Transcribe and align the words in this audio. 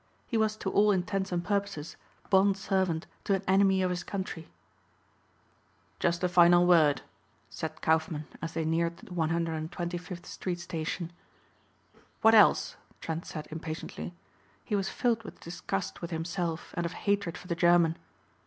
He 0.25 0.35
was 0.35 0.55
to 0.55 0.71
all 0.71 0.91
intents 0.91 1.31
and 1.31 1.45
purposes 1.45 1.95
bond 2.31 2.57
servant 2.57 3.05
to 3.25 3.35
an 3.35 3.43
enemy 3.47 3.83
of 3.83 3.91
his 3.91 4.03
country. 4.03 4.49
"Just 5.99 6.23
a 6.23 6.27
final 6.27 6.65
word," 6.65 7.03
said 7.51 7.83
Kaufmann 7.83 8.25
as 8.41 8.53
they 8.53 8.65
neared 8.65 8.97
the 8.97 9.11
125th 9.11 10.25
street 10.25 10.59
station. 10.59 11.11
"What 12.23 12.33
else?" 12.33 12.77
Trent 12.99 13.27
said 13.27 13.47
impatiently. 13.51 14.15
He 14.65 14.75
was 14.75 14.89
filled 14.89 15.21
with 15.21 15.39
disgust 15.39 16.01
with 16.01 16.09
himself 16.09 16.73
and 16.75 16.83
of 16.87 16.93
hatred 17.05 17.37
for 17.37 17.47
the 17.47 17.53
German. 17.53 17.95